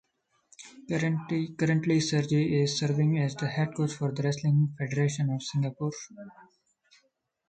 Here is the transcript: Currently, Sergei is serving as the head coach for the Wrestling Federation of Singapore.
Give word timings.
Currently, 0.89 1.99
Sergei 1.99 2.63
is 2.63 2.79
serving 2.79 3.19
as 3.19 3.35
the 3.35 3.45
head 3.45 3.75
coach 3.75 3.93
for 3.93 4.11
the 4.11 4.23
Wrestling 4.23 4.73
Federation 4.75 5.29
of 5.29 5.43
Singapore. 5.43 5.91